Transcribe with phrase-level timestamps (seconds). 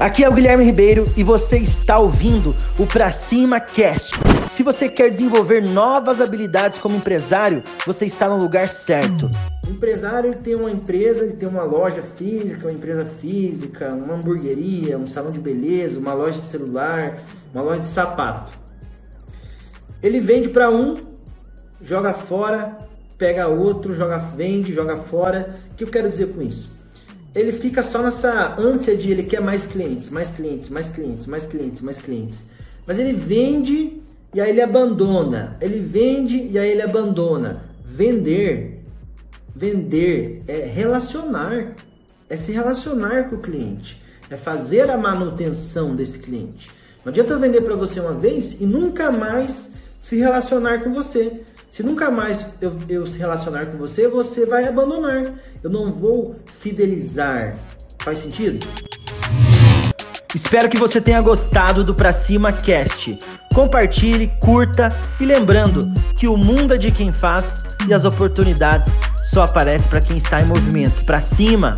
[0.00, 4.18] Aqui é o Guilherme Ribeiro e você está ouvindo o Pra Cima Cast.
[4.50, 9.28] Se você quer desenvolver novas habilidades como empresário, você está no lugar certo.
[9.66, 14.96] O empresário tem uma empresa, ele tem uma loja física, uma empresa física, uma hamburgueria,
[14.96, 17.18] um salão de beleza, uma loja de celular,
[17.52, 18.58] uma loja de sapato.
[20.02, 20.94] Ele vende para um,
[21.82, 22.78] joga fora,
[23.18, 25.52] pega outro, joga, vende, joga fora.
[25.72, 26.79] O que eu quero dizer com isso?
[27.34, 31.46] Ele fica só nessa ânsia de ele quer mais clientes, mais clientes, mais clientes, mais
[31.46, 32.44] clientes, mais clientes.
[32.86, 34.00] Mas ele vende
[34.34, 35.56] e aí ele abandona.
[35.60, 37.64] Ele vende e aí ele abandona.
[37.84, 38.80] Vender,
[39.54, 41.74] vender é relacionar,
[42.28, 46.68] é se relacionar com o cliente, é fazer a manutenção desse cliente.
[47.04, 49.70] Não adianta eu vender para você uma vez e nunca mais
[50.02, 51.42] se relacionar com você.
[51.70, 55.22] Se nunca mais eu, eu se relacionar com você, você vai abandonar.
[55.62, 57.56] Eu não vou fidelizar.
[58.02, 58.58] Faz sentido?
[60.34, 63.16] Espero que você tenha gostado do Pra Cima Cast.
[63.54, 65.80] Compartilhe, curta e lembrando
[66.16, 68.92] que o mundo é de quem faz e as oportunidades
[69.32, 71.04] só aparecem para quem está em movimento.
[71.04, 71.76] Pra cima!